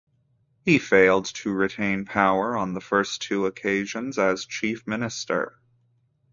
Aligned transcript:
He 0.65 0.79
failed 0.79 1.25
to 1.25 1.51
retain 1.51 2.05
power 2.05 2.57
on 2.57 2.73
the 2.73 2.81
first 2.81 3.21
two 3.21 3.45
occasions 3.45 4.17
as 4.17 4.47
Chief 4.47 4.87
minister. 4.87 5.59